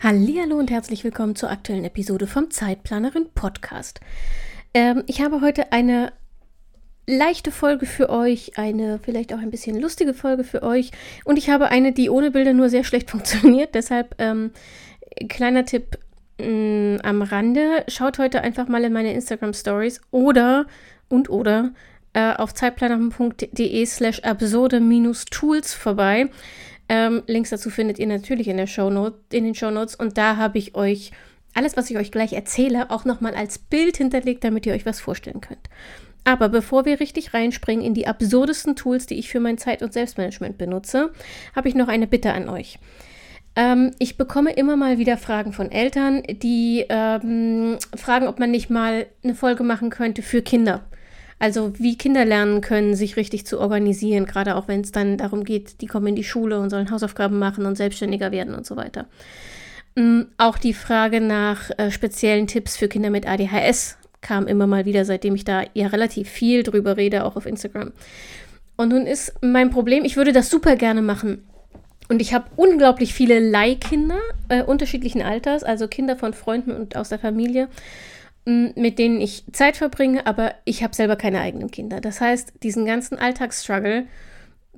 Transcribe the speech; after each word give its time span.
Hallo 0.00 0.56
und 0.56 0.70
herzlich 0.70 1.02
willkommen 1.02 1.34
zur 1.34 1.50
aktuellen 1.50 1.84
Episode 1.84 2.28
vom 2.28 2.52
Zeitplanerin 2.52 3.30
Podcast. 3.34 3.98
Ähm, 4.72 5.02
ich 5.08 5.20
habe 5.20 5.40
heute 5.40 5.72
eine 5.72 6.12
leichte 7.08 7.50
Folge 7.50 7.84
für 7.84 8.08
euch, 8.08 8.56
eine 8.58 9.00
vielleicht 9.00 9.34
auch 9.34 9.38
ein 9.38 9.50
bisschen 9.50 9.80
lustige 9.80 10.14
Folge 10.14 10.44
für 10.44 10.62
euch 10.62 10.92
und 11.24 11.36
ich 11.36 11.50
habe 11.50 11.70
eine, 11.70 11.92
die 11.92 12.10
ohne 12.10 12.30
Bilder 12.30 12.52
nur 12.52 12.68
sehr 12.68 12.84
schlecht 12.84 13.10
funktioniert. 13.10 13.74
Deshalb 13.74 14.14
ähm, 14.18 14.52
kleiner 15.28 15.64
Tipp 15.64 15.98
mh, 16.38 16.46
mm, 16.46 17.00
am 17.02 17.22
Rande: 17.22 17.84
Schaut 17.88 18.18
heute 18.18 18.42
einfach 18.42 18.68
mal 18.68 18.84
in 18.84 18.92
meine 18.92 19.12
Instagram 19.12 19.52
Stories 19.52 20.00
oder 20.12 20.66
und 21.08 21.28
oder 21.28 21.72
äh, 22.12 22.34
auf 22.34 22.54
zeitplanerin.de/slash 22.54 24.20
absurde-tools 24.20 25.74
vorbei. 25.74 26.30
Ähm, 26.88 27.22
Links 27.26 27.50
dazu 27.50 27.70
findet 27.70 27.98
ihr 27.98 28.06
natürlich 28.06 28.48
in, 28.48 28.56
der 28.56 28.66
Shownote, 28.66 29.18
in 29.32 29.44
den 29.44 29.54
Shownotes 29.54 29.94
und 29.94 30.16
da 30.16 30.36
habe 30.36 30.58
ich 30.58 30.74
euch 30.74 31.12
alles, 31.54 31.76
was 31.76 31.90
ich 31.90 31.98
euch 31.98 32.12
gleich 32.12 32.32
erzähle, 32.32 32.90
auch 32.90 33.04
nochmal 33.04 33.34
als 33.34 33.58
Bild 33.58 33.96
hinterlegt, 33.96 34.44
damit 34.44 34.64
ihr 34.66 34.74
euch 34.74 34.86
was 34.86 35.00
vorstellen 35.00 35.40
könnt. 35.40 35.68
Aber 36.24 36.48
bevor 36.48 36.84
wir 36.84 37.00
richtig 37.00 37.32
reinspringen 37.34 37.84
in 37.84 37.94
die 37.94 38.06
absurdesten 38.06 38.76
Tools, 38.76 39.06
die 39.06 39.18
ich 39.18 39.28
für 39.28 39.40
mein 39.40 39.58
Zeit- 39.58 39.82
und 39.82 39.92
Selbstmanagement 39.92 40.58
benutze, 40.58 41.10
habe 41.56 41.68
ich 41.68 41.74
noch 41.74 41.88
eine 41.88 42.06
Bitte 42.06 42.32
an 42.32 42.48
euch. 42.48 42.78
Ähm, 43.56 43.92
ich 43.98 44.16
bekomme 44.16 44.52
immer 44.52 44.76
mal 44.76 44.98
wieder 44.98 45.16
Fragen 45.16 45.52
von 45.52 45.72
Eltern, 45.72 46.22
die 46.28 46.84
ähm, 46.88 47.78
fragen, 47.96 48.28
ob 48.28 48.38
man 48.38 48.50
nicht 48.50 48.70
mal 48.70 49.06
eine 49.24 49.34
Folge 49.34 49.64
machen 49.64 49.90
könnte 49.90 50.22
für 50.22 50.42
Kinder. 50.42 50.84
Also 51.38 51.72
wie 51.78 51.96
Kinder 51.96 52.24
lernen 52.24 52.60
können, 52.60 52.96
sich 52.96 53.16
richtig 53.16 53.46
zu 53.46 53.60
organisieren, 53.60 54.26
gerade 54.26 54.56
auch 54.56 54.66
wenn 54.66 54.80
es 54.80 54.90
dann 54.90 55.16
darum 55.18 55.44
geht, 55.44 55.80
die 55.80 55.86
kommen 55.86 56.08
in 56.08 56.16
die 56.16 56.24
Schule 56.24 56.58
und 56.58 56.70
sollen 56.70 56.90
Hausaufgaben 56.90 57.38
machen 57.38 57.64
und 57.64 57.76
selbstständiger 57.76 58.32
werden 58.32 58.54
und 58.54 58.66
so 58.66 58.76
weiter. 58.76 59.06
Mhm, 59.94 60.26
auch 60.36 60.58
die 60.58 60.74
Frage 60.74 61.20
nach 61.20 61.70
äh, 61.78 61.90
speziellen 61.90 62.46
Tipps 62.46 62.76
für 62.76 62.88
Kinder 62.88 63.10
mit 63.10 63.26
ADHS 63.26 63.98
kam 64.20 64.46
immer 64.46 64.66
mal 64.66 64.84
wieder, 64.84 65.04
seitdem 65.04 65.34
ich 65.34 65.44
da 65.44 65.62
ja 65.74 65.86
relativ 65.88 66.28
viel 66.28 66.62
drüber 66.62 66.96
rede, 66.96 67.24
auch 67.24 67.36
auf 67.36 67.46
Instagram. 67.46 67.92
Und 68.76 68.90
nun 68.90 69.06
ist 69.06 69.34
mein 69.40 69.70
Problem, 69.70 70.04
ich 70.04 70.16
würde 70.16 70.32
das 70.32 70.50
super 70.50 70.76
gerne 70.76 71.02
machen. 71.02 71.44
Und 72.08 72.22
ich 72.22 72.32
habe 72.32 72.46
unglaublich 72.56 73.12
viele 73.12 73.38
Leihkinder 73.38 74.18
äh, 74.48 74.62
unterschiedlichen 74.62 75.20
Alters, 75.20 75.62
also 75.62 75.88
Kinder 75.88 76.16
von 76.16 76.32
Freunden 76.32 76.72
und 76.72 76.96
aus 76.96 77.10
der 77.10 77.18
Familie 77.18 77.68
mit 78.48 78.98
denen 78.98 79.20
ich 79.20 79.44
Zeit 79.52 79.76
verbringe, 79.76 80.26
aber 80.26 80.54
ich 80.64 80.82
habe 80.82 80.94
selber 80.94 81.16
keine 81.16 81.40
eigenen 81.40 81.70
Kinder. 81.70 82.00
Das 82.00 82.20
heißt, 82.20 82.54
diesen 82.62 82.86
ganzen 82.86 83.18
Alltagsstruggle 83.18 84.06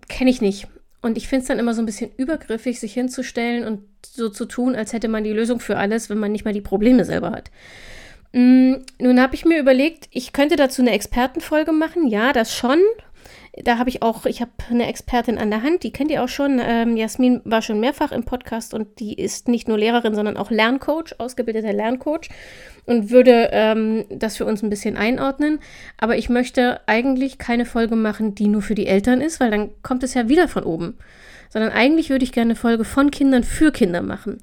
kenne 0.08 0.30
ich 0.30 0.40
nicht. 0.40 0.66
Und 1.02 1.16
ich 1.16 1.28
finde 1.28 1.42
es 1.42 1.48
dann 1.48 1.60
immer 1.60 1.72
so 1.72 1.80
ein 1.80 1.86
bisschen 1.86 2.10
übergriffig, 2.16 2.80
sich 2.80 2.92
hinzustellen 2.92 3.64
und 3.64 3.82
so 4.04 4.28
zu 4.28 4.46
tun, 4.46 4.74
als 4.74 4.92
hätte 4.92 5.06
man 5.06 5.22
die 5.22 5.32
Lösung 5.32 5.60
für 5.60 5.76
alles, 5.76 6.10
wenn 6.10 6.18
man 6.18 6.32
nicht 6.32 6.44
mal 6.44 6.52
die 6.52 6.60
Probleme 6.60 7.04
selber 7.04 7.30
hat. 7.30 7.50
nun 8.32 9.20
habe 9.20 9.34
ich 9.34 9.44
mir 9.44 9.60
überlegt, 9.60 10.08
ich 10.10 10.32
könnte 10.32 10.56
dazu 10.56 10.82
eine 10.82 10.91
Expertenfolge 10.91 11.72
machen. 11.72 12.08
Ja, 12.08 12.32
das 12.32 12.54
schon. 12.54 12.80
Da 13.56 13.78
habe 13.78 13.91
ich 13.91 14.00
auch, 14.00 14.27
ich 14.27 14.41
habe 14.41 14.53
eine 14.71 14.87
Expertin 14.87 15.37
an 15.37 15.50
der 15.50 15.62
Hand, 15.62 15.83
die 15.83 15.93
kennt 15.93 16.11
ihr 16.11 16.22
auch 16.22 16.28
schon. 16.28 16.61
Ähm, 16.62 16.97
Jasmin 16.97 17.41
war 17.44 17.62
schon 17.62 17.81
mehrfach 17.81 18.12
im 18.12 18.25
Podcast 18.25 18.75
und 18.75 19.00
die 19.00 19.15
ist 19.15 19.49
nicht 19.49 19.66
nur 19.66 19.77
Lehrerin, 19.77 20.15
sondern 20.15 20.37
auch 20.37 20.50
Lerncoach, 20.50 21.16
ausgebildeter 21.19 21.72
Lerncoach 21.72 22.28
und 22.87 23.11
würde 23.11 23.50
ähm, 23.53 24.05
das 24.09 24.37
für 24.37 24.44
uns 24.44 24.62
ein 24.62 24.71
bisschen 24.71 24.97
einordnen. 24.97 25.59
Aber 25.99 26.16
ich 26.16 26.28
möchte 26.28 26.81
eigentlich 26.87 27.38
keine 27.38 27.65
Folge 27.65 27.97
machen, 27.97 28.34
die 28.34 28.47
nur 28.47 28.62
für 28.62 28.75
die 28.75 28.87
Eltern 28.87 29.21
ist, 29.21 29.41
weil 29.41 29.50
dann 29.50 29.71
kommt 29.82 30.05
es 30.05 30.15
ja 30.15 30.28
wieder 30.28 30.47
von 30.47 30.65
oben. 30.65 30.97
Sondern 31.49 31.72
eigentlich 31.72 32.11
würde 32.11 32.25
ich 32.25 32.32
gerne 32.32 32.50
eine 32.50 32.56
Folge 32.56 32.84
von 32.84 33.11
Kindern 33.11 33.43
für 33.43 33.72
Kinder 33.72 34.03
machen. 34.03 34.38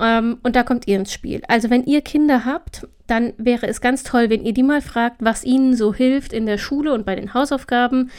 Ähm, 0.00 0.38
und 0.42 0.56
da 0.56 0.62
kommt 0.62 0.86
ihr 0.86 0.96
ins 0.96 1.12
Spiel. 1.12 1.42
Also 1.48 1.70
wenn 1.70 1.84
ihr 1.84 2.00
Kinder 2.00 2.44
habt, 2.44 2.86
dann 3.06 3.32
wäre 3.38 3.66
es 3.66 3.80
ganz 3.80 4.02
toll, 4.02 4.30
wenn 4.30 4.44
ihr 4.44 4.52
die 4.52 4.62
mal 4.62 4.82
fragt, 4.82 5.16
was 5.20 5.44
ihnen 5.44 5.76
so 5.76 5.94
hilft 5.94 6.32
in 6.32 6.46
der 6.46 6.58
Schule 6.58 6.92
und 6.92 7.06
bei 7.06 7.14
den 7.14 7.34
Hausaufgaben, 7.34 8.10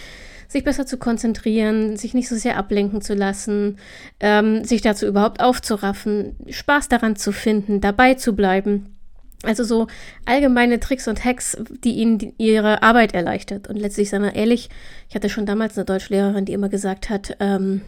sich 0.48 0.64
besser 0.64 0.86
zu 0.86 0.98
konzentrieren, 0.98 1.98
sich 1.98 2.14
nicht 2.14 2.30
so 2.30 2.36
sehr 2.36 2.58
ablenken 2.58 3.02
zu 3.02 3.14
lassen, 3.14 3.78
ähm, 4.20 4.64
sich 4.64 4.82
dazu 4.82 5.06
überhaupt 5.06 5.42
aufzuraffen, 5.42 6.38
Spaß 6.50 6.88
daran 6.88 7.18
zu 7.18 7.34
finden, 7.34 7.82
dabei 7.82 8.14
zu 8.14 8.34
bleiben. 8.34 8.98
Also 9.44 9.64
so 9.64 9.88
allgemeine 10.26 10.80
Tricks 10.80 11.08
und 11.08 11.24
Hacks, 11.24 11.58
die 11.84 11.96
ihnen 11.96 12.18
die, 12.18 12.34
ihre 12.38 12.82
Arbeit 12.82 13.14
erleichtert. 13.14 13.68
Und 13.68 13.76
letztlich, 13.76 14.09
sagen 14.09 14.24
wir 14.24 14.36
ehrlich, 14.36 14.70
ich 15.09 15.16
hatte 15.16 15.30
schon 15.30 15.46
damals 15.46 15.78
eine 15.78 15.86
Deutschlehrerin, 15.86 16.46
die 16.46 16.54
immer 16.54 16.70
gesagt 16.70 17.09
hat, 17.09 17.36
ähm, 17.40 17.82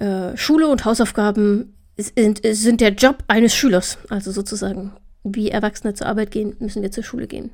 äh, 0.00 0.36
Schule 0.36 0.68
und 0.68 0.84
Hausaufgaben 0.84 1.74
sind, 1.96 2.40
sind 2.44 2.80
der 2.80 2.92
Job 2.92 3.18
eines 3.28 3.54
Schülers. 3.54 3.98
Also 4.08 4.30
sozusagen, 4.32 4.92
wie 5.22 5.50
Erwachsene 5.50 5.94
zur 5.94 6.06
Arbeit 6.06 6.30
gehen, 6.30 6.56
müssen 6.58 6.82
wir 6.82 6.90
zur 6.90 7.04
Schule 7.04 7.26
gehen. 7.26 7.50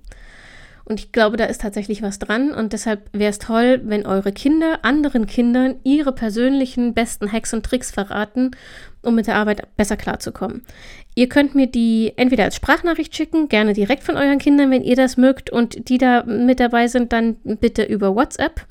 Und 0.90 0.98
ich 0.98 1.12
glaube, 1.12 1.36
da 1.36 1.44
ist 1.44 1.60
tatsächlich 1.60 2.02
was 2.02 2.18
dran. 2.18 2.52
Und 2.52 2.72
deshalb 2.72 3.08
wäre 3.12 3.30
es 3.30 3.38
toll, 3.38 3.80
wenn 3.84 4.06
eure 4.06 4.32
Kinder 4.32 4.80
anderen 4.82 5.26
Kindern 5.26 5.76
ihre 5.84 6.12
persönlichen 6.12 6.94
besten 6.94 7.30
Hacks 7.30 7.54
und 7.54 7.64
Tricks 7.64 7.92
verraten, 7.92 8.50
um 9.02 9.14
mit 9.14 9.28
der 9.28 9.36
Arbeit 9.36 9.76
besser 9.76 9.96
klarzukommen. 9.96 10.62
Ihr 11.14 11.28
könnt 11.28 11.54
mir 11.54 11.68
die 11.68 12.14
entweder 12.16 12.42
als 12.42 12.56
Sprachnachricht 12.56 13.14
schicken, 13.14 13.48
gerne 13.48 13.72
direkt 13.72 14.02
von 14.02 14.16
euren 14.16 14.38
Kindern, 14.38 14.72
wenn 14.72 14.82
ihr 14.82 14.96
das 14.96 15.16
mögt. 15.16 15.50
Und 15.50 15.88
die 15.88 15.98
da 15.98 16.24
mit 16.24 16.58
dabei 16.58 16.88
sind, 16.88 17.12
dann 17.12 17.36
bitte 17.44 17.84
über 17.84 18.16
WhatsApp. 18.16 18.66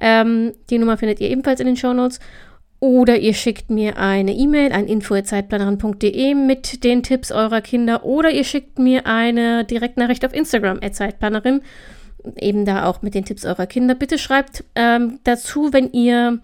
Ähm, 0.00 0.54
die 0.70 0.78
Nummer 0.78 0.96
findet 0.96 1.20
ihr 1.20 1.30
ebenfalls 1.30 1.60
in 1.60 1.66
den 1.66 1.76
Show 1.76 1.92
Notes. 1.92 2.18
Oder 2.84 3.16
ihr 3.16 3.32
schickt 3.32 3.70
mir 3.70 3.96
eine 3.96 4.34
E-Mail 4.34 4.70
an 4.72 4.86
info.zeitplanerin.de 4.86 6.34
mit 6.34 6.84
den 6.84 7.02
Tipps 7.02 7.32
eurer 7.32 7.62
Kinder. 7.62 8.04
Oder 8.04 8.30
ihr 8.30 8.44
schickt 8.44 8.78
mir 8.78 9.06
eine 9.06 9.64
Direktnachricht 9.64 10.22
auf 10.26 10.34
Instagram, 10.34 10.80
Zeitplanerin. 10.92 11.62
Eben 12.38 12.66
da 12.66 12.84
auch 12.84 13.00
mit 13.00 13.14
den 13.14 13.24
Tipps 13.24 13.46
eurer 13.46 13.64
Kinder. 13.64 13.94
Bitte 13.94 14.18
schreibt 14.18 14.64
ähm, 14.74 15.18
dazu, 15.24 15.72
wenn 15.72 15.92
ihr 15.92 16.40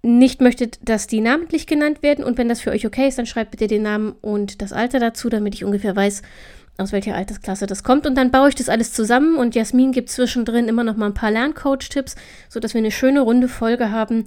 nicht 0.00 0.40
möchtet, 0.40 0.78
dass 0.88 1.06
die 1.06 1.20
namentlich 1.20 1.66
genannt 1.66 2.02
werden. 2.02 2.24
Und 2.24 2.38
wenn 2.38 2.48
das 2.48 2.62
für 2.62 2.70
euch 2.70 2.86
okay 2.86 3.08
ist, 3.08 3.18
dann 3.18 3.26
schreibt 3.26 3.50
bitte 3.50 3.66
den 3.66 3.82
Namen 3.82 4.14
und 4.22 4.62
das 4.62 4.72
Alter 4.72 5.00
dazu, 5.00 5.28
damit 5.28 5.54
ich 5.54 5.66
ungefähr 5.66 5.94
weiß, 5.94 6.22
aus 6.78 6.92
welcher 6.92 7.14
Altersklasse 7.14 7.66
das 7.66 7.84
kommt. 7.84 8.06
Und 8.06 8.14
dann 8.14 8.30
baue 8.30 8.48
ich 8.48 8.54
das 8.54 8.70
alles 8.70 8.94
zusammen 8.94 9.36
und 9.36 9.54
Jasmin 9.54 9.92
gibt 9.92 10.08
zwischendrin 10.08 10.68
immer 10.68 10.82
noch 10.82 10.96
mal 10.96 11.06
ein 11.06 11.14
paar 11.14 11.30
Lerncoach-Tipps, 11.30 12.16
sodass 12.48 12.72
wir 12.72 12.78
eine 12.78 12.90
schöne 12.90 13.20
runde 13.20 13.48
Folge 13.48 13.90
haben, 13.90 14.24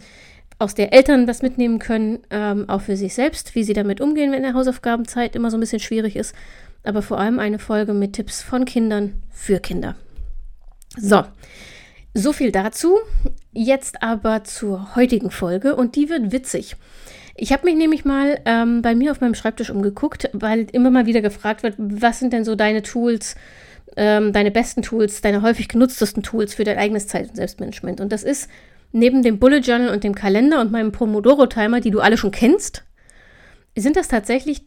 aus 0.57 0.73
der 0.75 0.93
Eltern 0.93 1.27
was 1.27 1.41
mitnehmen 1.41 1.79
können, 1.79 2.19
ähm, 2.29 2.69
auch 2.69 2.81
für 2.81 2.95
sich 2.95 3.13
selbst, 3.13 3.55
wie 3.55 3.63
sie 3.63 3.73
damit 3.73 3.99
umgehen, 4.01 4.31
wenn 4.31 4.43
der 4.43 4.53
Hausaufgabenzeit 4.53 5.35
immer 5.35 5.51
so 5.51 5.57
ein 5.57 5.59
bisschen 5.59 5.79
schwierig 5.79 6.16
ist. 6.16 6.33
Aber 6.83 7.01
vor 7.01 7.19
allem 7.19 7.39
eine 7.39 7.59
Folge 7.59 7.93
mit 7.93 8.13
Tipps 8.13 8.41
von 8.41 8.63
Kindern 8.66 9.21
für 9.31 9.59
Kinder. 9.59 9.95
So, 10.97 11.23
so 12.13 12.31
viel 12.31 12.51
dazu. 12.51 12.97
Jetzt 13.51 14.01
aber 14.01 14.43
zur 14.43 14.95
heutigen 14.95 15.31
Folge 15.31 15.75
und 15.75 15.95
die 15.95 16.09
wird 16.09 16.31
witzig. 16.31 16.75
Ich 17.35 17.51
habe 17.51 17.66
mich 17.66 17.75
nämlich 17.75 18.05
mal 18.05 18.39
ähm, 18.45 18.81
bei 18.81 18.95
mir 18.95 19.11
auf 19.11 19.19
meinem 19.19 19.35
Schreibtisch 19.35 19.69
umgeguckt, 19.69 20.29
weil 20.31 20.67
immer 20.72 20.90
mal 20.90 21.05
wieder 21.05 21.22
gefragt 21.22 21.63
wird, 21.63 21.75
was 21.78 22.19
sind 22.19 22.31
denn 22.31 22.46
so 22.46 22.55
deine 22.55 22.81
Tools, 22.81 23.35
ähm, 23.97 24.31
deine 24.31 24.51
besten 24.51 24.84
Tools, 24.84 25.19
deine 25.19 25.41
häufig 25.41 25.67
genutztesten 25.67 26.23
Tools 26.23 26.55
für 26.55 26.63
dein 26.63 26.78
eigenes 26.78 27.08
Zeit- 27.08 27.28
und 27.29 27.35
Selbstmanagement. 27.35 27.99
Und 27.99 28.13
das 28.13 28.23
ist 28.23 28.49
neben 28.96 29.24
dem 29.24 29.40
Bullet 29.40 29.59
Journal 29.59 29.90
und 29.90 30.06
dem 30.06 30.16
Kalender 30.16 30.62
und 30.62 30.72
meinem 30.72 30.94
Pomodoro-Timer, 30.94 31.82
die 31.82 31.92
du 31.92 32.00
alle 32.00 32.18
schon 32.18 32.32
kennst, 32.32 32.84
sind 33.76 33.97
das 33.97 34.08
tatsächlich 34.08 34.62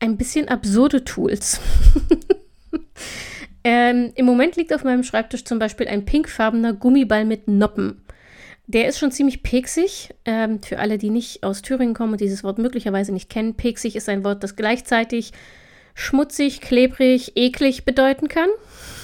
ein 0.00 0.18
bisschen 0.18 0.48
absurde 0.48 1.02
Tools. 1.04 1.60
ähm, 3.64 4.12
Im 4.16 4.26
Moment 4.26 4.56
liegt 4.56 4.74
auf 4.74 4.84
meinem 4.84 5.02
Schreibtisch 5.02 5.44
zum 5.44 5.58
Beispiel 5.58 5.88
ein 5.88 6.04
pinkfarbener 6.04 6.74
Gummiball 6.74 7.24
mit 7.24 7.48
Noppen. 7.48 8.02
Der 8.66 8.86
ist 8.86 8.98
schon 8.98 9.12
ziemlich 9.12 9.42
peksig. 9.42 10.10
Ähm, 10.26 10.62
für 10.62 10.78
alle, 10.78 10.98
die 10.98 11.10
nicht 11.10 11.42
aus 11.42 11.62
Thüringen 11.62 11.94
kommen 11.94 12.12
und 12.12 12.20
dieses 12.20 12.44
Wort 12.44 12.58
möglicherweise 12.58 13.12
nicht 13.12 13.30
kennen, 13.30 13.54
peksig 13.54 13.96
ist 13.96 14.10
ein 14.10 14.24
Wort, 14.24 14.42
das 14.42 14.56
gleichzeitig 14.56 15.32
schmutzig, 15.94 16.60
klebrig, 16.60 17.32
eklig 17.36 17.86
bedeuten 17.86 18.28
kann. 18.28 18.50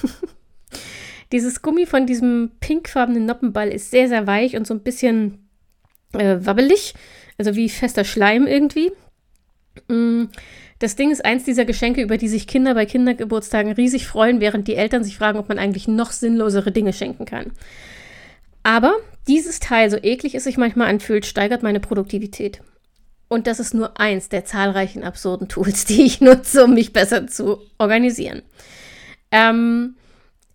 Dieses 1.32 1.62
Gummi 1.62 1.86
von 1.86 2.06
diesem 2.06 2.52
pinkfarbenen 2.60 3.24
Noppenball 3.26 3.68
ist 3.68 3.90
sehr, 3.90 4.08
sehr 4.08 4.26
weich 4.26 4.56
und 4.56 4.66
so 4.66 4.74
ein 4.74 4.82
bisschen 4.82 5.48
äh, 6.12 6.38
wabbelig. 6.40 6.94
Also 7.38 7.54
wie 7.56 7.68
fester 7.68 8.04
Schleim 8.04 8.46
irgendwie. 8.46 8.92
Mm, 9.88 10.24
Das 10.80 10.96
Ding 10.96 11.10
ist 11.10 11.24
eins 11.24 11.44
dieser 11.44 11.64
Geschenke, 11.64 12.02
über 12.02 12.16
die 12.16 12.28
sich 12.28 12.46
Kinder 12.46 12.74
bei 12.74 12.86
Kindergeburtstagen 12.86 13.72
riesig 13.72 14.06
freuen, 14.06 14.40
während 14.40 14.66
die 14.66 14.76
Eltern 14.76 15.04
sich 15.04 15.16
fragen, 15.16 15.38
ob 15.38 15.48
man 15.48 15.58
eigentlich 15.58 15.86
noch 15.88 16.10
sinnlosere 16.10 16.72
Dinge 16.72 16.92
schenken 16.92 17.26
kann. 17.26 17.52
Aber 18.62 18.94
dieses 19.28 19.60
Teil, 19.60 19.90
so 19.90 19.98
eklig 19.98 20.34
es 20.34 20.44
sich 20.44 20.56
manchmal 20.56 20.88
anfühlt, 20.88 21.26
steigert 21.26 21.62
meine 21.62 21.80
Produktivität. 21.80 22.60
Und 23.28 23.46
das 23.46 23.60
ist 23.60 23.74
nur 23.74 24.00
eins 24.00 24.28
der 24.28 24.44
zahlreichen 24.44 25.04
absurden 25.04 25.48
Tools, 25.48 25.84
die 25.86 26.02
ich 26.02 26.20
nutze, 26.20 26.64
um 26.64 26.74
mich 26.74 26.92
besser 26.92 27.26
zu 27.26 27.60
organisieren. 27.78 28.42
Ähm, 29.30 29.94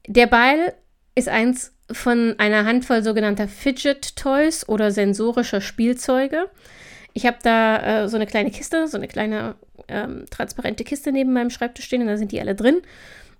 der 0.07 0.27
Ball 0.27 0.73
ist 1.15 1.29
eins 1.29 1.73
von 1.91 2.35
einer 2.37 2.65
Handvoll 2.65 3.03
sogenannter 3.03 3.47
Fidget 3.47 4.15
Toys 4.15 4.67
oder 4.67 4.91
sensorischer 4.91 5.61
Spielzeuge. 5.61 6.49
Ich 7.13 7.25
habe 7.25 7.37
da 7.43 8.03
äh, 8.03 8.09
so 8.09 8.17
eine 8.17 8.25
kleine 8.25 8.51
Kiste, 8.51 8.87
so 8.87 8.97
eine 8.97 9.07
kleine 9.07 9.55
ähm, 9.87 10.25
transparente 10.29 10.83
Kiste 10.83 11.11
neben 11.11 11.31
meinem 11.31 11.49
Schreibtisch 11.49 11.85
stehen 11.85 12.01
und 12.01 12.07
da 12.07 12.17
sind 12.17 12.31
die 12.31 12.41
alle 12.41 12.55
drin. 12.55 12.81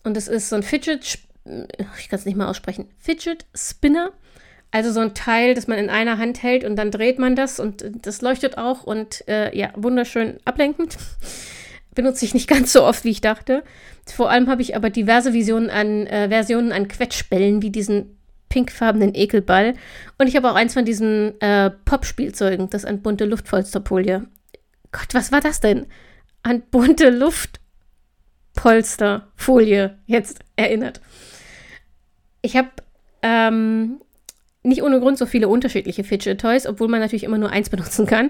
Und 0.03 0.15
das 0.15 0.27
ist 0.27 0.49
so 0.49 0.55
ein 0.55 0.63
Fidget, 0.63 1.03
ich 1.03 2.09
kann 2.09 2.19
es 2.19 2.25
nicht 2.25 2.37
mal 2.37 2.47
aussprechen, 2.47 2.89
Fidget 2.99 3.45
Spinner. 3.55 4.11
Also 4.71 4.91
so 4.91 4.99
ein 4.99 5.13
Teil, 5.13 5.53
das 5.53 5.67
man 5.67 5.77
in 5.77 5.89
einer 5.89 6.17
Hand 6.17 6.43
hält 6.43 6.65
und 6.65 6.75
dann 6.75 6.91
dreht 6.91 7.17
man 7.17 7.35
das 7.35 7.59
und 7.59 7.85
das 8.05 8.21
leuchtet 8.21 8.57
auch 8.57 8.83
und 8.83 9.25
äh, 9.27 9.55
ja, 9.57 9.71
wunderschön 9.75 10.37
ablenkend. 10.43 10.97
Benutze 11.95 12.25
ich 12.25 12.33
nicht 12.33 12.47
ganz 12.49 12.71
so 12.71 12.83
oft, 12.83 13.03
wie 13.03 13.11
ich 13.11 13.21
dachte. 13.21 13.63
Vor 14.05 14.29
allem 14.29 14.49
habe 14.49 14.61
ich 14.61 14.75
aber 14.75 14.89
diverse 14.89 15.33
Visionen 15.33 15.69
an, 15.69 16.07
äh, 16.07 16.29
Versionen 16.29 16.71
an 16.71 16.87
Quetschbällen, 16.87 17.61
wie 17.61 17.71
diesen 17.71 18.17
pinkfarbenen 18.49 19.15
Ekelball. 19.15 19.73
Und 20.17 20.27
ich 20.27 20.35
habe 20.35 20.51
auch 20.51 20.55
eins 20.55 20.73
von 20.73 20.85
diesen 20.85 21.39
äh, 21.41 21.71
Pop-Spielzeugen, 21.71 22.69
das 22.69 22.85
an 22.85 23.01
bunte 23.01 23.25
Luftpolsterfolie. 23.25 24.27
Gott, 24.91 25.13
was 25.13 25.31
war 25.31 25.41
das 25.41 25.59
denn? 25.59 25.87
An 26.43 26.61
bunte 26.69 27.09
Luftpolsterfolie 27.09 29.97
jetzt 30.05 30.39
erinnert. 30.55 31.01
Ich 32.41 32.55
habe 32.55 32.69
ähm, 33.23 33.99
nicht 34.63 34.83
ohne 34.83 34.99
Grund 34.99 35.17
so 35.17 35.25
viele 35.25 35.47
unterschiedliche 35.47 36.03
Fidget 36.03 36.39
Toys, 36.39 36.67
obwohl 36.67 36.87
man 36.87 36.99
natürlich 36.99 37.23
immer 37.23 37.37
nur 37.37 37.49
eins 37.49 37.69
benutzen 37.69 38.05
kann. 38.05 38.29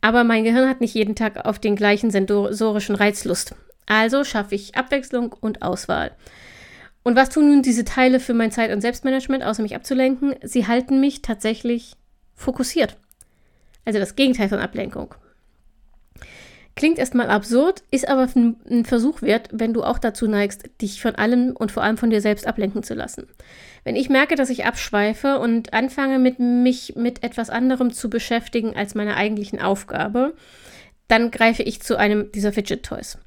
Aber 0.00 0.24
mein 0.24 0.44
Gehirn 0.44 0.68
hat 0.68 0.80
nicht 0.80 0.94
jeden 0.94 1.14
Tag 1.14 1.44
auf 1.44 1.58
den 1.58 1.76
gleichen 1.76 2.10
sensorischen 2.10 2.94
Reizlust. 2.94 3.54
Also 3.86 4.24
schaffe 4.24 4.54
ich 4.54 4.76
Abwechslung 4.76 5.32
und 5.32 5.62
Auswahl. 5.62 6.12
Und 7.02 7.16
was 7.16 7.30
tun 7.30 7.48
nun 7.48 7.62
diese 7.62 7.84
Teile 7.84 8.20
für 8.20 8.34
mein 8.34 8.50
Zeit- 8.50 8.72
und 8.72 8.80
Selbstmanagement, 8.80 9.42
außer 9.42 9.62
mich 9.62 9.74
abzulenken? 9.74 10.34
Sie 10.42 10.66
halten 10.66 11.00
mich 11.00 11.22
tatsächlich 11.22 11.94
fokussiert. 12.34 12.96
Also 13.84 13.98
das 13.98 14.14
Gegenteil 14.14 14.48
von 14.48 14.58
Ablenkung. 14.58 15.14
Klingt 16.78 17.00
erstmal 17.00 17.28
absurd, 17.28 17.82
ist 17.90 18.08
aber 18.08 18.28
ein 18.36 18.84
Versuch 18.84 19.20
wert, 19.20 19.48
wenn 19.50 19.74
du 19.74 19.82
auch 19.82 19.98
dazu 19.98 20.28
neigst, 20.28 20.70
dich 20.80 21.02
von 21.02 21.16
allem 21.16 21.56
und 21.58 21.72
vor 21.72 21.82
allem 21.82 21.96
von 21.96 22.10
dir 22.10 22.20
selbst 22.20 22.46
ablenken 22.46 22.84
zu 22.84 22.94
lassen. 22.94 23.26
Wenn 23.82 23.96
ich 23.96 24.08
merke, 24.08 24.36
dass 24.36 24.48
ich 24.48 24.64
abschweife 24.64 25.40
und 25.40 25.74
anfange, 25.74 26.20
mit 26.20 26.38
mich 26.38 26.94
mit 26.94 27.24
etwas 27.24 27.50
anderem 27.50 27.92
zu 27.92 28.08
beschäftigen 28.08 28.76
als 28.76 28.94
meiner 28.94 29.16
eigentlichen 29.16 29.60
Aufgabe, 29.60 30.34
dann 31.08 31.32
greife 31.32 31.64
ich 31.64 31.82
zu 31.82 31.96
einem 31.96 32.30
dieser 32.30 32.52
Fidget 32.52 32.84
Toys. 32.84 33.18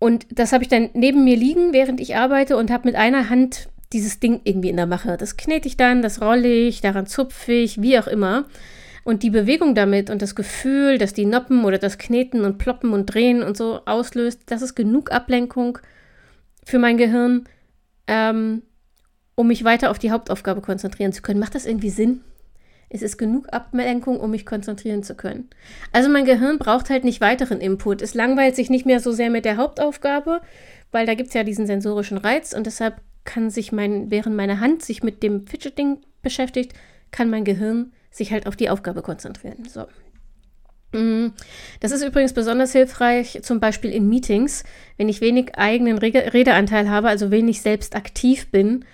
Und 0.00 0.26
das 0.32 0.50
habe 0.52 0.64
ich 0.64 0.68
dann 0.68 0.90
neben 0.92 1.22
mir 1.22 1.36
liegen, 1.36 1.72
während 1.72 2.00
ich 2.00 2.16
arbeite 2.16 2.56
und 2.56 2.72
habe 2.72 2.88
mit 2.88 2.96
einer 2.96 3.30
Hand 3.30 3.68
dieses 3.92 4.18
Ding 4.18 4.40
irgendwie 4.42 4.70
in 4.70 4.76
der 4.76 4.86
Mache. 4.86 5.16
Das 5.16 5.36
knete 5.36 5.68
ich 5.68 5.76
dann, 5.76 6.02
das 6.02 6.20
rolle 6.20 6.48
ich, 6.48 6.80
daran 6.80 7.06
zupfe 7.06 7.52
ich, 7.52 7.80
wie 7.80 7.96
auch 7.96 8.08
immer. 8.08 8.46
Und 9.04 9.22
die 9.22 9.30
Bewegung 9.30 9.74
damit 9.74 10.10
und 10.10 10.22
das 10.22 10.34
Gefühl, 10.34 10.98
dass 10.98 11.14
die 11.14 11.26
Noppen 11.26 11.64
oder 11.64 11.78
das 11.78 11.98
Kneten 11.98 12.44
und 12.44 12.58
Ploppen 12.58 12.92
und 12.92 13.06
Drehen 13.06 13.42
und 13.42 13.56
so 13.56 13.80
auslöst, 13.86 14.42
das 14.46 14.62
ist 14.62 14.74
genug 14.74 15.10
Ablenkung 15.10 15.78
für 16.64 16.78
mein 16.78 16.96
Gehirn, 16.96 17.44
ähm, 18.06 18.62
um 19.34 19.46
mich 19.46 19.64
weiter 19.64 19.90
auf 19.90 19.98
die 19.98 20.10
Hauptaufgabe 20.10 20.60
konzentrieren 20.60 21.12
zu 21.12 21.22
können. 21.22 21.40
Macht 21.40 21.54
das 21.54 21.66
irgendwie 21.66 21.90
Sinn? 21.90 22.20
Es 22.92 23.02
ist 23.02 23.18
genug 23.18 23.52
Ablenkung, 23.52 24.18
um 24.18 24.32
mich 24.32 24.44
konzentrieren 24.44 25.04
zu 25.04 25.14
können. 25.14 25.48
Also 25.92 26.10
mein 26.10 26.24
Gehirn 26.24 26.58
braucht 26.58 26.90
halt 26.90 27.04
nicht 27.04 27.20
weiteren 27.20 27.60
Input. 27.60 28.02
Es 28.02 28.14
langweilt 28.14 28.56
sich 28.56 28.68
nicht 28.68 28.84
mehr 28.84 28.98
so 28.98 29.12
sehr 29.12 29.30
mit 29.30 29.44
der 29.44 29.56
Hauptaufgabe, 29.56 30.40
weil 30.90 31.06
da 31.06 31.14
gibt 31.14 31.28
es 31.28 31.34
ja 31.34 31.44
diesen 31.44 31.66
sensorischen 31.66 32.18
Reiz 32.18 32.52
und 32.52 32.66
deshalb 32.66 32.96
kann 33.24 33.48
sich 33.48 33.70
mein, 33.70 34.10
während 34.10 34.34
meine 34.34 34.58
Hand 34.58 34.82
sich 34.82 35.04
mit 35.04 35.22
dem 35.22 35.46
Fidgeting 35.46 35.98
beschäftigt, 36.20 36.72
kann 37.12 37.30
mein 37.30 37.44
Gehirn 37.44 37.92
sich 38.10 38.32
halt 38.32 38.46
auf 38.46 38.56
die 38.56 38.70
Aufgabe 38.70 39.02
konzentrieren. 39.02 39.68
So. 39.68 39.86
Mm, 40.92 41.28
das 41.80 41.92
ist 41.92 42.02
übrigens 42.02 42.32
besonders 42.32 42.72
hilfreich, 42.72 43.40
zum 43.42 43.60
Beispiel 43.60 43.90
in 43.90 44.08
Meetings, 44.08 44.64
wenn 44.96 45.08
ich 45.08 45.20
wenig 45.20 45.56
eigenen 45.56 45.98
Redeanteil 45.98 46.90
habe, 46.90 47.08
also 47.08 47.30
wenig 47.30 47.62
selbst 47.62 47.94
aktiv 47.94 48.50
bin. 48.50 48.84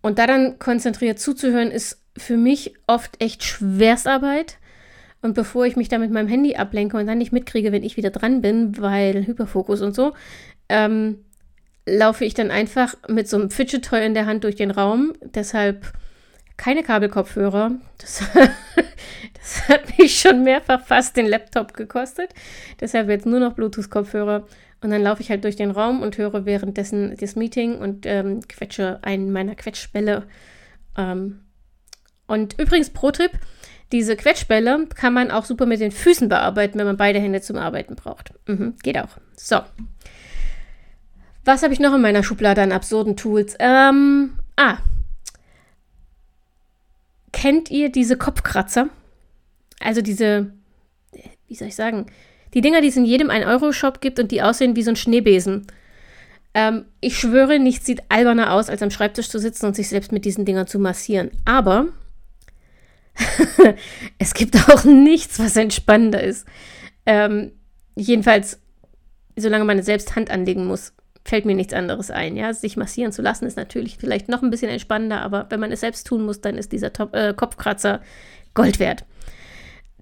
Und 0.00 0.18
da 0.18 0.26
dann 0.26 0.58
konzentriert 0.58 1.18
zuzuhören, 1.18 1.70
ist 1.70 2.00
für 2.16 2.36
mich 2.36 2.74
oft 2.86 3.22
echt 3.22 3.44
Schwerstarbeit. 3.44 4.58
Und 5.20 5.34
bevor 5.34 5.66
ich 5.66 5.76
mich 5.76 5.88
da 5.88 5.98
mit 5.98 6.10
meinem 6.10 6.28
Handy 6.28 6.56
ablenke 6.56 6.96
und 6.96 7.06
dann 7.06 7.18
nicht 7.18 7.32
mitkriege, 7.32 7.72
wenn 7.72 7.82
ich 7.82 7.96
wieder 7.96 8.10
dran 8.10 8.40
bin, 8.40 8.80
weil 8.80 9.26
Hyperfokus 9.26 9.82
und 9.82 9.94
so, 9.94 10.12
ähm, 10.68 11.24
laufe 11.86 12.24
ich 12.24 12.34
dann 12.34 12.50
einfach 12.50 12.94
mit 13.08 13.28
so 13.28 13.36
einem 13.36 13.50
Fidget-Toy 13.50 14.04
in 14.04 14.14
der 14.14 14.26
Hand 14.26 14.44
durch 14.44 14.56
den 14.56 14.70
Raum. 14.70 15.12
Deshalb 15.20 15.92
keine 16.56 16.82
Kabelkopfhörer. 16.82 17.72
Das, 17.98 18.24
das, 19.34 19.68
hat 19.68 19.98
mich 19.98 20.18
schon 20.18 20.42
mehrfach 20.42 20.84
fast 20.84 21.16
den 21.16 21.26
Laptop 21.26 21.74
gekostet. 21.74 22.30
Deshalb 22.80 23.08
jetzt 23.08 23.26
nur 23.26 23.40
noch 23.40 23.54
Bluetooth-Kopfhörer. 23.54 24.46
Und 24.82 24.90
dann 24.90 25.02
laufe 25.02 25.22
ich 25.22 25.30
halt 25.30 25.44
durch 25.44 25.56
den 25.56 25.70
Raum 25.70 26.02
und 26.02 26.18
höre 26.18 26.44
währenddessen 26.44 27.16
das 27.16 27.34
Meeting 27.36 27.78
und 27.78 28.04
ähm, 28.06 28.40
quetsche 28.46 28.98
einen 29.02 29.32
meiner 29.32 29.54
Quetschbälle 29.54 30.24
ähm, 30.96 31.40
und 32.26 32.58
übrigens, 32.58 32.90
Pro-Tipp, 32.90 33.30
diese 33.92 34.16
Quetschbälle 34.16 34.86
kann 34.94 35.14
man 35.14 35.30
auch 35.30 35.44
super 35.44 35.66
mit 35.66 35.80
den 35.80 35.92
Füßen 35.92 36.28
bearbeiten, 36.28 36.78
wenn 36.78 36.86
man 36.86 36.96
beide 36.96 37.20
Hände 37.20 37.40
zum 37.40 37.56
Arbeiten 37.56 37.94
braucht. 37.94 38.32
Mhm, 38.48 38.74
geht 38.82 38.98
auch. 38.98 39.16
So. 39.36 39.60
Was 41.44 41.62
habe 41.62 41.72
ich 41.72 41.80
noch 41.80 41.94
in 41.94 42.00
meiner 42.00 42.24
Schublade 42.24 42.62
an 42.62 42.72
absurden 42.72 43.16
Tools? 43.16 43.56
Ähm, 43.60 44.38
ah. 44.56 44.78
Kennt 47.36 47.70
ihr 47.70 47.92
diese 47.92 48.16
Kopfkratzer? 48.16 48.88
Also 49.78 50.00
diese, 50.00 50.52
wie 51.48 51.54
soll 51.54 51.68
ich 51.68 51.76
sagen, 51.76 52.06
die 52.54 52.62
Dinger, 52.62 52.80
die 52.80 52.88
es 52.88 52.96
in 52.96 53.04
jedem 53.04 53.28
1-Euro-Shop 53.28 54.00
gibt 54.00 54.18
und 54.18 54.32
die 54.32 54.40
aussehen 54.40 54.74
wie 54.74 54.82
so 54.82 54.88
ein 54.88 54.96
Schneebesen. 54.96 55.66
Ähm, 56.54 56.86
ich 57.02 57.18
schwöre, 57.18 57.58
nichts 57.58 57.84
sieht 57.84 58.00
alberner 58.08 58.54
aus, 58.54 58.70
als 58.70 58.80
am 58.80 58.90
Schreibtisch 58.90 59.28
zu 59.28 59.38
sitzen 59.38 59.66
und 59.66 59.76
sich 59.76 59.90
selbst 59.90 60.12
mit 60.12 60.24
diesen 60.24 60.46
Dingern 60.46 60.66
zu 60.66 60.78
massieren. 60.78 61.30
Aber 61.44 61.88
es 64.18 64.32
gibt 64.32 64.56
auch 64.70 64.84
nichts, 64.84 65.38
was 65.38 65.56
entspannender 65.56 66.22
ist. 66.22 66.46
Ähm, 67.04 67.52
jedenfalls, 67.96 68.60
solange 69.36 69.66
man 69.66 69.82
selbst 69.82 70.16
Hand 70.16 70.30
anlegen 70.30 70.66
muss, 70.66 70.94
fällt 71.26 71.44
mir 71.44 71.54
nichts 71.54 71.74
anderes 71.74 72.10
ein. 72.10 72.36
Ja, 72.36 72.54
sich 72.54 72.76
massieren 72.76 73.12
zu 73.12 73.20
lassen 73.20 73.46
ist 73.46 73.56
natürlich 73.56 73.98
vielleicht 73.98 74.28
noch 74.28 74.42
ein 74.42 74.50
bisschen 74.50 74.70
entspannender, 74.70 75.20
aber 75.22 75.46
wenn 75.50 75.60
man 75.60 75.72
es 75.72 75.80
selbst 75.80 76.06
tun 76.06 76.24
muss, 76.24 76.40
dann 76.40 76.56
ist 76.56 76.72
dieser 76.72 76.92
Top 76.92 77.14
äh, 77.14 77.34
Kopfkratzer 77.36 78.00
Gold 78.54 78.78
wert. 78.78 79.04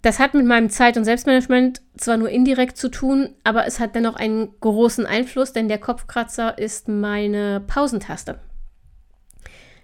Das 0.03 0.19
hat 0.19 0.35
mit 0.35 0.45
meinem 0.45 0.69
Zeit- 0.69 0.99
und 0.99 1.07
Selbstmanagement 1.07 1.81
zwar 1.97 2.19
nur 2.19 2.29
indirekt 2.29 2.77
zu 2.77 2.91
tun, 2.91 3.31
aber 3.43 3.67
es 3.67 3.81
hat 3.81 3.95
dennoch 3.95 4.17
einen 4.17 4.51
großen 4.61 5.07
Einfluss, 5.07 5.55
denn 5.55 5.67
der 5.67 5.79
Kopfkratzer 5.79 6.59
ist 6.59 6.89
meine 6.89 7.63
Pausentaste. 7.67 8.39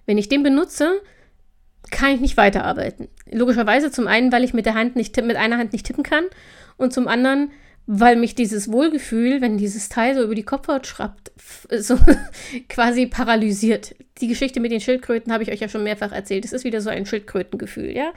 Wenn 0.04 0.18
ich 0.18 0.28
den 0.28 0.42
benutze, 0.42 1.00
kann 1.90 2.10
ich 2.10 2.20
nicht 2.20 2.36
weiterarbeiten. 2.36 3.08
Logischerweise 3.30 3.90
zum 3.90 4.06
einen, 4.06 4.30
weil 4.30 4.44
ich 4.44 4.52
mit 4.52 4.66
der 4.66 4.74
Hand 4.74 4.94
nicht 4.94 5.16
mit 5.16 5.36
einer 5.36 5.56
Hand 5.56 5.72
nicht 5.72 5.86
tippen 5.86 6.04
kann 6.04 6.24
und 6.76 6.92
zum 6.92 7.08
anderen, 7.08 7.50
weil 7.92 8.14
mich 8.14 8.36
dieses 8.36 8.70
Wohlgefühl, 8.70 9.40
wenn 9.40 9.58
dieses 9.58 9.88
Teil 9.88 10.14
so 10.14 10.22
über 10.22 10.36
die 10.36 10.44
Kopfhaut 10.44 10.86
schrappt, 10.86 11.32
so 11.76 11.98
quasi 12.68 13.06
paralysiert. 13.06 13.96
Die 14.20 14.28
Geschichte 14.28 14.60
mit 14.60 14.70
den 14.70 14.80
Schildkröten 14.80 15.32
habe 15.32 15.42
ich 15.42 15.50
euch 15.50 15.58
ja 15.58 15.68
schon 15.68 15.82
mehrfach 15.82 16.12
erzählt. 16.12 16.44
Es 16.44 16.52
ist 16.52 16.62
wieder 16.62 16.80
so 16.80 16.88
ein 16.88 17.04
Schildkrötengefühl, 17.04 17.90
ja? 17.90 18.12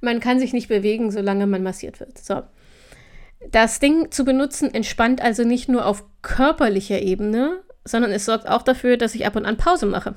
Man 0.00 0.18
kann 0.18 0.40
sich 0.40 0.52
nicht 0.52 0.66
bewegen, 0.66 1.12
solange 1.12 1.46
man 1.46 1.62
massiert 1.62 2.00
wird. 2.00 2.18
So. 2.18 2.42
Das 3.52 3.78
Ding 3.78 4.10
zu 4.10 4.24
benutzen 4.24 4.74
entspannt 4.74 5.20
also 5.20 5.44
nicht 5.44 5.68
nur 5.68 5.86
auf 5.86 6.02
körperlicher 6.22 7.00
Ebene, 7.00 7.60
sondern 7.84 8.10
es 8.10 8.24
sorgt 8.24 8.48
auch 8.48 8.62
dafür, 8.62 8.96
dass 8.96 9.14
ich 9.14 9.24
ab 9.24 9.36
und 9.36 9.46
an 9.46 9.56
Pause 9.56 9.86
mache. 9.86 10.16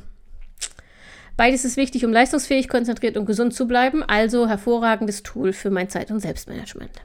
Beides 1.38 1.64
ist 1.64 1.78
wichtig, 1.78 2.06
um 2.06 2.12
leistungsfähig, 2.12 2.70
konzentriert 2.70 3.18
und 3.18 3.28
gesund 3.28 3.54
zu 3.54 3.68
bleiben, 3.68 4.02
also 4.02 4.48
hervorragendes 4.48 5.22
Tool 5.22 5.54
für 5.54 5.70
mein 5.70 5.90
Zeit- 5.90 6.10
und 6.10 6.22
Selbstmanagement. 6.22 7.04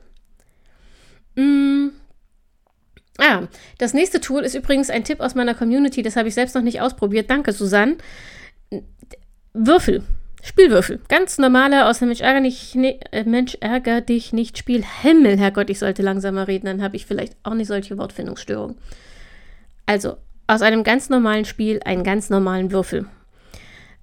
Mm. 1.35 1.89
Ah, 3.19 3.49
das 3.79 3.93
nächste 3.93 4.21
Tool 4.21 4.43
ist 4.43 4.55
übrigens 4.55 4.89
ein 4.89 5.05
Tipp 5.05 5.21
aus 5.21 5.35
meiner 5.35 5.55
Community, 5.55 6.03
das 6.03 6.17
habe 6.17 6.29
ich 6.29 6.35
selbst 6.35 6.55
noch 6.55 6.63
nicht 6.63 6.81
ausprobiert. 6.81 7.29
Danke, 7.29 7.53
Susanne. 7.53 7.97
Würfel. 9.53 10.03
Spielwürfel. 10.43 11.01
Ganz 11.09 11.37
normale 11.37 11.87
aus 11.87 11.99
dem 11.99 12.09
Mensch 12.09 12.23
ärger, 12.23 12.41
nicht, 12.41 12.75
ne, 12.75 12.99
äh, 13.13 13.25
Mensch 13.25 13.59
ärger 13.61 14.01
dich 14.01 14.33
nicht 14.33 14.57
Spiel. 14.57 14.83
Himmel, 15.03 15.39
Herrgott, 15.39 15.69
ich 15.69 15.79
sollte 15.79 16.03
langsamer 16.03 16.49
reden, 16.49 16.67
dann 16.67 16.83
habe 16.83 16.97
ich 16.97 17.05
vielleicht 17.05 17.37
auch 17.43 17.55
nicht 17.55 17.67
solche 17.67 17.99
Wortfindungsstörungen. 17.99 18.79
Also, 19.85 20.17
aus 20.47 20.63
einem 20.63 20.83
ganz 20.83 21.11
normalen 21.11 21.45
Spiel 21.45 21.81
einen 21.85 22.05
ganz 22.05 22.31
normalen 22.31 22.73
Würfel. 22.73 23.07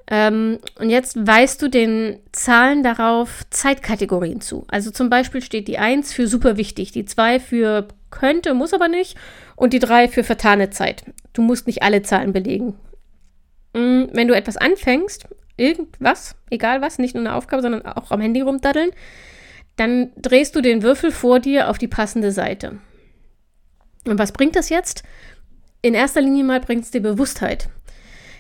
Ähm, 0.10 0.60
und 0.80 0.90
jetzt 0.90 1.28
weist 1.28 1.62
du 1.62 1.70
den 1.70 2.20
Zahlen 2.32 2.82
darauf 2.82 3.42
Zeitkategorien 3.50 4.40
zu. 4.40 4.66
Also 4.70 4.90
zum 4.92 5.10
Beispiel 5.10 5.42
steht 5.42 5.68
die 5.68 5.78
1 5.78 6.14
für 6.14 6.28
super 6.28 6.58
wichtig, 6.58 6.92
die 6.92 7.06
2 7.06 7.40
für 7.40 7.88
könnte, 8.10 8.54
muss 8.54 8.74
aber 8.74 8.88
nicht 8.88 9.18
und 9.58 9.74
die 9.74 9.80
3 9.80 10.08
für 10.08 10.24
vertane 10.24 10.70
Zeit. 10.70 11.04
Du 11.34 11.42
musst 11.42 11.68
nicht 11.68 11.84
alle 11.84 12.04
Zahlen 12.04 12.32
belegen. 12.32 12.76
Mm, 13.74 14.06
wenn 14.14 14.30
du 14.30 14.36
etwas 14.36 14.56
anfängst, 14.56 15.28
irgendwas, 15.58 16.36
egal 16.50 16.82
was, 16.82 17.00
nicht 17.00 17.14
nur 17.14 17.26
eine 17.26 17.36
Aufgabe, 17.36 17.62
sondern 17.62 17.86
auch 17.86 18.12
am 18.12 18.22
Handy 18.22 18.42
rumdaddeln, 18.42 18.92
dann 19.76 20.12
drehst 20.16 20.56
du 20.56 20.62
den 20.62 20.84
Würfel 20.84 21.12
vor 21.12 21.40
dir 21.40 21.70
auf 21.70 21.78
die 21.78 21.88
passende 21.88 22.32
Seite. 22.32 22.80
Und 24.06 24.18
was 24.18 24.32
bringt 24.32 24.56
das 24.56 24.70
jetzt? 24.70 25.04
In 25.82 25.94
erster 25.94 26.22
Linie 26.22 26.46
mal 26.46 26.62
bringt 26.62 26.84
es 26.84 26.92
dir 26.92 27.02
Bewusstheit. 27.02 27.70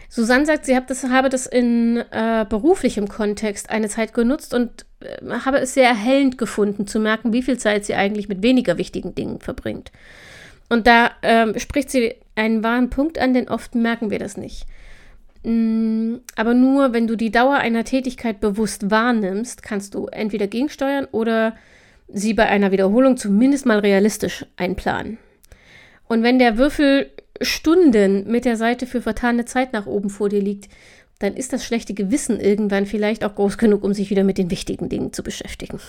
Susanne 0.10 0.46
sagt, 0.46 0.66
sie 0.66 0.78
das, 0.88 1.04
habe 1.04 1.30
das 1.30 1.46
in 1.46 1.98
äh, 2.12 2.46
beruflichem 2.48 3.08
Kontext 3.08 3.70
eine 3.70 3.90
Zeit 3.90 4.14
genutzt 4.14 4.54
und 4.54 4.86
äh, 5.02 5.40
habe 5.46 5.60
es 5.60 5.74
sehr 5.74 5.88
erhellend 5.88 6.38
gefunden, 6.38 6.88
zu 6.88 7.00
merken, 7.00 7.34
wie 7.34 7.42
viel 7.42 7.58
Zeit 7.58 7.86
sie 7.86 7.96
eigentlich 7.96 8.30
mit 8.30 8.42
weniger 8.42 8.78
wichtigen 8.78 9.16
Dingen 9.16 9.40
verbringt. 9.40 9.92
Und 10.70 10.88
da 10.88 11.12
äh, 11.22 11.60
spricht 11.60 11.90
sie 11.90 12.16
einen 12.36 12.64
wahren 12.64 12.90
Punkt 12.90 13.20
an, 13.20 13.34
denn 13.34 13.48
oft 13.48 13.76
merken 13.76 14.10
wir 14.10 14.20
das 14.20 14.38
nicht. 14.38 14.66
Mm, 15.44 16.16
aber 16.36 16.54
nur, 16.54 16.94
wenn 16.94 17.08
du 17.08 17.16
die 17.16 17.32
Dauer 17.32 17.56
einer 17.56 17.84
Tätigkeit 17.84 18.40
bewusst 18.40 18.90
wahrnimmst, 18.92 19.64
kannst 19.64 19.94
du 19.94 20.08
entweder 20.08 20.48
gegensteuern 20.48 21.08
oder 21.12 21.56
sie 22.08 22.34
bei 22.34 22.48
einer 22.48 22.72
Wiederholung 22.72 23.18
zumindest 23.18 23.66
mal 23.66 23.80
realistisch 23.80 24.46
einplanen. 24.56 25.18
Und 26.08 26.24
wenn 26.24 26.40
der 26.40 26.58
Würfel 26.58 27.12
Stunden 27.42 28.30
mit 28.30 28.46
der 28.46 28.58
Seite 28.58 28.86
für 28.86 29.02
vertane 29.02 29.46
Zeit 29.46 29.74
nach 29.74 29.86
oben 29.86 30.10
vor 30.10 30.30
dir 30.30 30.42
liegt, 30.42 30.70
dann 31.20 31.36
ist 31.36 31.54
das 31.54 31.66
schlechte 31.66 31.94
Gewissen 31.94 32.40
irgendwann 32.40 32.86
vielleicht 32.86 33.24
auch 33.24 33.36
groß 33.36 33.58
genug, 33.58 33.84
um 33.84 33.94
sich 33.94 34.10
wieder 34.10 34.24
mit 34.24 34.38
den 34.38 34.52
wichtigen 34.52 34.90
Dingen 34.90 35.14
zu 35.14 35.24
beschäftigen. 35.24 35.80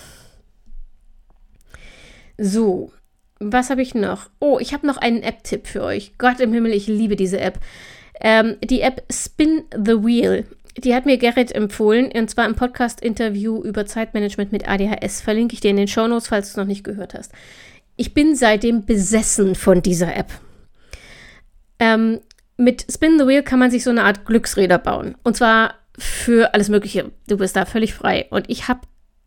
So, 2.38 2.92
was 3.40 3.70
habe 3.70 3.82
ich 3.82 3.94
noch? 3.94 4.30
Oh, 4.40 4.58
ich 4.60 4.72
habe 4.72 4.86
noch 4.86 4.96
einen 4.96 5.22
App-Tipp 5.22 5.66
für 5.66 5.82
euch. 5.82 6.12
Gott 6.18 6.40
im 6.40 6.52
Himmel, 6.52 6.72
ich 6.72 6.86
liebe 6.86 7.16
diese 7.16 7.40
App. 7.40 7.58
Ähm, 8.20 8.56
die 8.64 8.80
App 8.80 9.04
Spin 9.12 9.64
the 9.72 10.02
Wheel. 10.02 10.46
Die 10.76 10.94
hat 10.94 11.06
mir 11.06 11.18
Gerrit 11.18 11.52
empfohlen, 11.52 12.10
und 12.12 12.30
zwar 12.30 12.46
im 12.46 12.54
Podcast-Interview 12.54 13.62
über 13.62 13.86
Zeitmanagement 13.86 14.52
mit 14.52 14.68
ADHS. 14.68 15.20
Verlinke 15.20 15.54
ich 15.54 15.60
dir 15.60 15.70
in 15.70 15.76
den 15.76 15.88
Shownotes, 15.88 16.28
falls 16.28 16.48
du 16.48 16.50
es 16.52 16.56
noch 16.56 16.66
nicht 16.66 16.84
gehört 16.84 17.14
hast. 17.14 17.32
Ich 17.96 18.14
bin 18.14 18.36
seitdem 18.36 18.86
besessen 18.86 19.56
von 19.56 19.82
dieser 19.82 20.16
App. 20.16 20.30
Ähm, 21.78 22.20
mit 22.56 22.86
Spin 22.90 23.18
the 23.18 23.26
Wheel 23.26 23.42
kann 23.42 23.58
man 23.58 23.70
sich 23.70 23.84
so 23.84 23.90
eine 23.90 24.04
Art 24.04 24.24
Glücksräder 24.24 24.78
bauen. 24.78 25.16
Und 25.22 25.36
zwar 25.36 25.74
für 25.98 26.54
alles 26.54 26.68
Mögliche. 26.68 27.10
Du 27.28 27.36
bist 27.36 27.56
da 27.56 27.64
völlig 27.64 27.94
frei. 27.94 28.26
Und 28.30 28.48
ich 28.48 28.68
habe 28.68 28.80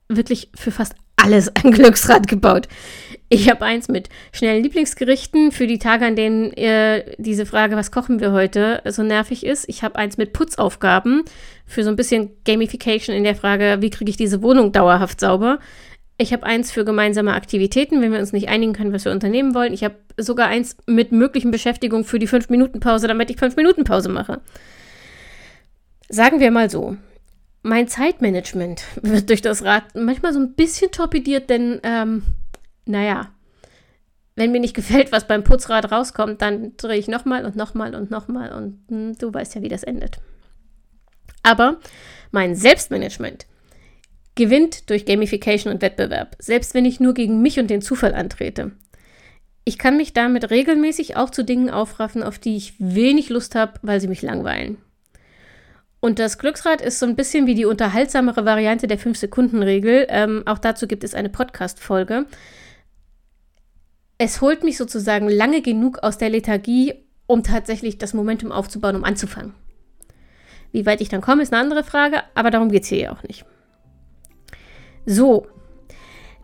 wirklich 0.10 0.50
für 0.56 0.72
fast 0.72 0.96
alles 1.16 1.50
ein 1.56 1.72
Glücksrad 1.72 2.28
gebaut. 2.28 2.68
Ich 3.30 3.50
habe 3.50 3.64
eins 3.64 3.88
mit 3.88 4.10
schnellen 4.34 4.64
Lieblingsgerichten 4.64 5.54
für 5.54 5.68
die 5.68 5.80
Tage, 5.80 6.06
an 6.06 6.18
denen 6.18 6.52
äh, 6.54 7.16
diese 7.18 7.46
Frage, 7.46 7.78
was 7.78 7.92
kochen 7.92 8.20
wir 8.20 8.34
heute, 8.34 8.82
so 8.86 9.04
nervig 9.04 9.46
ist. 9.46 9.70
Ich 9.70 9.84
habe 9.84 9.96
eins 9.96 10.18
mit 10.18 10.34
Putzaufgaben 10.34 11.24
für 11.66 11.84
so 11.84 11.90
ein 11.90 11.96
bisschen 11.96 12.32
Gamification 12.44 13.16
in 13.16 13.24
der 13.24 13.36
Frage, 13.36 13.78
wie 13.80 13.90
kriege 13.90 14.10
ich 14.10 14.18
diese 14.18 14.42
Wohnung 14.42 14.74
dauerhaft 14.74 15.22
sauber. 15.22 15.60
Ich 16.18 16.34
habe 16.34 16.44
eins 16.46 16.72
für 16.72 16.86
gemeinsame 16.86 17.34
Aktivitäten, 17.34 18.02
wenn 18.02 18.12
wir 18.12 18.20
uns 18.20 18.32
nicht 18.32 18.50
einigen 18.50 18.74
können, 18.74 18.94
was 18.94 19.06
wir 19.06 19.12
unternehmen 19.12 19.56
wollen. 19.56 19.74
Ich 19.74 19.84
habe 19.84 19.96
sogar 20.18 20.48
eins 20.48 20.78
mit 20.86 21.12
möglichen 21.12 21.52
Beschäftigungen 21.52 22.06
für 22.06 22.20
die 22.20 22.28
5-Minuten-Pause, 22.28 23.08
damit 23.08 23.32
ich 23.32 23.38
5-Minuten-Pause 23.38 24.10
mache. 24.10 24.42
Sagen 26.10 26.40
wir 26.40 26.52
mal 26.52 26.70
so. 26.70 26.98
Mein 27.64 27.88
Zeitmanagement 27.88 28.84
wird 29.02 29.30
durch 29.30 29.42
das 29.42 29.64
Rad 29.64 29.84
manchmal 29.96 30.34
so 30.34 30.40
ein 30.40 30.54
bisschen 30.54 30.92
torpediert, 30.92 31.50
denn, 31.50 31.80
ähm, 31.84 32.24
naja, 32.86 33.32
wenn 34.36 34.52
mir 34.52 34.60
nicht 34.60 34.76
gefällt, 34.76 35.12
was 35.12 35.28
beim 35.28 35.44
Putzrad 35.44 35.92
rauskommt, 35.92 36.42
dann 36.42 36.76
drehe 36.78 36.98
ich 36.98 37.08
nochmal 37.08 37.46
und 37.46 37.56
nochmal 37.56 37.96
und 37.96 38.12
nochmal 38.12 38.54
und 38.54 38.80
hm, 38.90 39.18
du 39.18 39.34
weißt 39.34 39.56
ja, 39.56 39.62
wie 39.62 39.70
das 39.70 39.84
endet. 39.84 40.20
Aber 41.44 41.80
mein 42.32 42.56
Selbstmanagement 42.56 43.46
gewinnt 44.36 44.90
durch 44.90 45.06
Gamification 45.06 45.74
und 45.74 45.82
Wettbewerb, 45.82 46.36
selbst 46.40 46.74
wenn 46.74 46.86
ich 46.86 47.00
nur 47.00 47.14
gegen 47.14 47.42
mich 47.42 47.60
und 47.60 47.70
den 47.70 47.82
Zufall 47.82 48.14
antrete. 48.14 48.72
Ich 49.64 49.78
kann 49.78 49.98
mich 49.98 50.14
damit 50.14 50.50
regelmäßig 50.50 51.18
auch 51.18 51.30
zu 51.30 51.44
Dingen 51.44 51.70
aufraffen, 51.70 52.24
auf 52.24 52.40
die 52.40 52.56
ich 52.56 52.74
wenig 52.80 53.30
Lust 53.30 53.56
habe, 53.56 53.74
weil 53.82 54.02
sie 54.02 54.08
mich 54.08 54.22
langweilen. 54.22 54.78
Und 56.00 56.18
das 56.18 56.40
Glücksrad 56.40 56.82
ist 56.82 56.98
so 56.98 57.06
ein 57.06 57.16
bisschen 57.16 57.46
wie 57.46 57.54
die 57.54 57.66
unterhaltsamere 57.66 58.44
Variante 58.44 58.88
der 58.88 58.98
5-Sekunden-Regel. 58.98 60.08
Ähm, 60.10 60.42
auch 60.48 60.58
dazu 60.58 60.88
gibt 60.88 61.04
es 61.04 61.14
eine 61.14 61.30
Podcast-Folge. 61.30 62.26
Es 64.18 64.42
holt 64.42 64.64
mich 64.64 64.78
sozusagen 64.78 65.30
lange 65.30 65.62
genug 65.62 66.00
aus 66.02 66.18
der 66.18 66.32
Lethargie, 66.32 66.96
um 67.28 67.44
tatsächlich 67.44 68.00
das 68.00 68.16
Momentum 68.16 68.52
aufzubauen, 68.52 68.96
um 68.96 69.04
anzufangen. 69.04 69.54
Wie 70.72 70.88
weit 70.88 71.02
ich 71.02 71.10
dann 71.10 71.22
komme, 71.22 71.44
ist 71.44 71.54
eine 71.54 71.62
andere 71.62 71.84
Frage, 71.84 72.24
aber 72.34 72.50
darum 72.50 72.72
geht 72.72 72.84
es 72.84 72.90
hier 72.90 73.00
ja 73.00 73.12
auch 73.12 73.22
nicht. 73.24 73.46
So, 75.06 75.48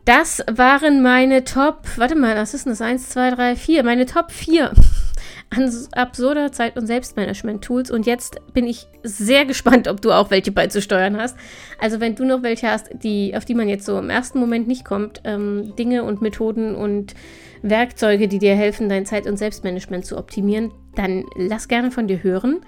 das 0.08 0.42
waren 0.50 1.02
meine 1.02 1.44
Top, 1.44 1.80
warte 1.98 2.16
mal, 2.16 2.38
was 2.38 2.54
ist 2.54 2.66
denn 2.66 2.72
das? 2.72 2.82
1, 2.82 3.10
2, 3.10 3.32
3, 3.32 3.56
4, 3.58 3.84
meine 3.84 4.06
Top 4.06 4.32
4 4.32 4.72
an 5.50 5.72
absurder 5.92 6.52
Zeit- 6.54 6.78
und 6.78 6.88
Selbstmanagement-Tools. 6.88 7.92
Und 7.92 8.06
jetzt 8.06 8.40
bin 8.54 8.68
ich 8.68 8.88
sehr 9.04 9.46
gespannt, 9.46 9.90
ob 9.90 10.02
du 10.02 10.14
auch 10.14 10.32
welche 10.32 10.54
beizusteuern 10.54 11.18
hast. 11.18 11.36
Also 11.80 12.00
wenn 12.00 12.16
du 12.16 12.24
noch 12.24 12.42
welche 12.42 12.72
hast, 12.72 12.90
die, 13.04 13.36
auf 13.36 13.44
die 13.44 13.54
man 13.54 13.68
jetzt 13.68 13.86
so 13.86 14.00
im 14.00 14.10
ersten 14.10 14.40
Moment 14.40 14.68
nicht 14.68 14.86
kommt, 14.86 15.22
ähm, 15.26 15.76
Dinge 15.78 16.04
und 16.04 16.22
Methoden 16.22 16.74
und 16.74 17.14
Werkzeuge, 17.62 18.30
die 18.30 18.40
dir 18.40 18.56
helfen, 18.56 18.88
dein 18.88 19.06
Zeit- 19.06 19.28
und 19.28 19.36
Selbstmanagement 19.36 20.06
zu 20.06 20.18
optimieren, 20.18 20.72
dann 20.96 21.26
lass 21.36 21.68
gerne 21.68 21.92
von 21.92 22.08
dir 22.08 22.24
hören 22.24 22.62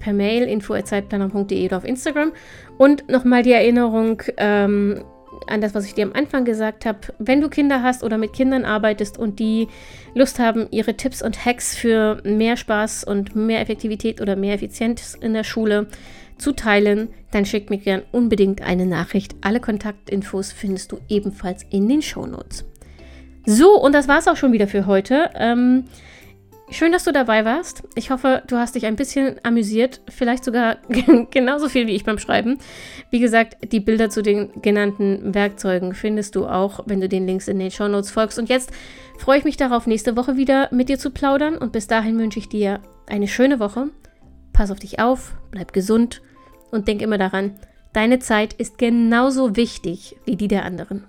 per 0.00 0.12
Mail 0.12 0.48
info.zeitplaner.de 0.48 1.66
oder 1.66 1.76
auf 1.76 1.84
Instagram. 1.84 2.32
Und 2.78 3.08
nochmal 3.08 3.42
die 3.42 3.52
Erinnerung, 3.52 4.22
ähm, 4.38 5.04
an 5.46 5.60
das, 5.60 5.74
was 5.74 5.86
ich 5.86 5.94
dir 5.94 6.04
am 6.04 6.12
Anfang 6.12 6.44
gesagt 6.44 6.86
habe. 6.86 6.98
Wenn 7.18 7.40
du 7.40 7.48
Kinder 7.48 7.82
hast 7.82 8.02
oder 8.02 8.18
mit 8.18 8.32
Kindern 8.32 8.64
arbeitest 8.64 9.18
und 9.18 9.38
die 9.38 9.68
Lust 10.14 10.38
haben, 10.38 10.66
ihre 10.70 10.96
Tipps 10.96 11.22
und 11.22 11.44
Hacks 11.44 11.76
für 11.76 12.20
mehr 12.24 12.56
Spaß 12.56 13.04
und 13.04 13.34
mehr 13.36 13.60
Effektivität 13.60 14.20
oder 14.20 14.36
mehr 14.36 14.54
Effizienz 14.54 15.16
in 15.20 15.34
der 15.34 15.44
Schule 15.44 15.88
zu 16.38 16.52
teilen, 16.52 17.08
dann 17.30 17.46
schick 17.46 17.70
mir 17.70 17.78
gern 17.78 18.02
unbedingt 18.12 18.62
eine 18.62 18.86
Nachricht. 18.86 19.34
Alle 19.40 19.60
Kontaktinfos 19.60 20.52
findest 20.52 20.92
du 20.92 20.98
ebenfalls 21.08 21.64
in 21.70 21.88
den 21.88 22.02
Shownotes. 22.02 22.64
So, 23.46 23.78
und 23.80 23.92
das 23.92 24.08
war 24.08 24.18
es 24.18 24.28
auch 24.28 24.36
schon 24.36 24.52
wieder 24.52 24.66
für 24.66 24.86
heute. 24.86 25.30
Ähm, 25.34 25.84
Schön, 26.74 26.90
dass 26.90 27.04
du 27.04 27.12
dabei 27.12 27.44
warst. 27.44 27.84
Ich 27.94 28.10
hoffe, 28.10 28.42
du 28.48 28.56
hast 28.56 28.74
dich 28.74 28.84
ein 28.84 28.96
bisschen 28.96 29.36
amüsiert, 29.44 30.00
vielleicht 30.08 30.42
sogar 30.42 30.78
genauso 31.30 31.68
viel 31.68 31.86
wie 31.86 31.94
ich 31.94 32.02
beim 32.02 32.18
Schreiben. 32.18 32.58
Wie 33.10 33.20
gesagt, 33.20 33.70
die 33.70 33.78
Bilder 33.78 34.10
zu 34.10 34.22
den 34.22 34.50
genannten 34.60 35.36
Werkzeugen 35.36 35.94
findest 35.94 36.34
du 36.34 36.48
auch, 36.48 36.80
wenn 36.86 37.00
du 37.00 37.08
den 37.08 37.28
Links 37.28 37.46
in 37.46 37.60
den 37.60 37.70
Show 37.70 37.86
Notes 37.86 38.10
folgst. 38.10 38.40
Und 38.40 38.48
jetzt 38.48 38.72
freue 39.18 39.38
ich 39.38 39.44
mich 39.44 39.56
darauf, 39.56 39.86
nächste 39.86 40.16
Woche 40.16 40.36
wieder 40.36 40.68
mit 40.72 40.88
dir 40.88 40.98
zu 40.98 41.12
plaudern. 41.12 41.56
Und 41.56 41.70
bis 41.70 41.86
dahin 41.86 42.18
wünsche 42.18 42.40
ich 42.40 42.48
dir 42.48 42.80
eine 43.06 43.28
schöne 43.28 43.60
Woche. 43.60 43.90
Pass 44.52 44.72
auf 44.72 44.80
dich 44.80 44.98
auf, 44.98 45.36
bleib 45.52 45.72
gesund 45.72 46.22
und 46.72 46.88
denk 46.88 47.02
immer 47.02 47.18
daran, 47.18 47.52
deine 47.92 48.18
Zeit 48.18 48.52
ist 48.52 48.78
genauso 48.78 49.54
wichtig 49.54 50.16
wie 50.24 50.34
die 50.34 50.48
der 50.48 50.64
anderen. 50.64 51.04